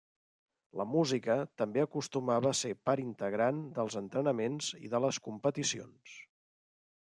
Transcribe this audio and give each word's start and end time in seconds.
La 0.79 0.85
música 0.93 1.35
també 1.63 1.83
acostumava 1.83 2.49
a 2.53 2.57
ser 2.61 2.71
part 2.91 3.03
integrant 3.05 3.61
dels 3.77 3.99
entrenaments 4.03 4.73
i 4.89 4.93
de 4.95 5.05
les 5.07 5.23
competicions. 5.29 6.19